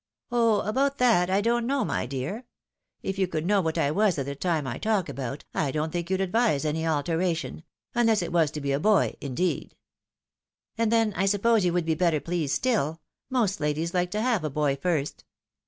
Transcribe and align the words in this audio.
"Oh! 0.31 0.61
about 0.61 0.97
that 0.97 1.29
I 1.29 1.41
don't 1.41 1.67
know, 1.67 1.85
my 1.85 2.07
dear. 2.07 2.45
If 3.03 3.19
you 3.19 3.27
could 3.27 3.45
know 3.45 3.61
what 3.61 3.77
I 3.77 3.91
was 3.91 4.17
at 4.17 4.25
the 4.25 4.33
time 4.33 4.65
I 4.65 4.79
talk 4.79 5.09
about, 5.09 5.45
I 5.53 5.69
don't 5.69 5.91
think 5.91 6.09
you'd 6.09 6.21
advise 6.21 6.65
any 6.65 6.87
alteration— 6.87 7.61
^unless 7.95 8.23
it 8.23 8.31
was 8.31 8.49
to 8.53 8.61
be 8.61 8.71
a 8.71 8.79
boy, 8.79 9.15
indeed." 9.21 9.75
"And 10.75 10.91
then 10.91 11.13
I 11.15 11.27
suppose 11.27 11.65
you 11.65 11.73
would 11.73 11.85
be 11.85 11.93
better 11.93 12.19
pleased 12.19 12.63
stiU. 12.63 12.97
Most 13.29 13.59
ladies 13.59 13.93
like 13.93 14.09
to 14.09 14.21
have 14.23 14.43
a 14.43 14.49
boy 14.49 14.75
first." 14.75 15.23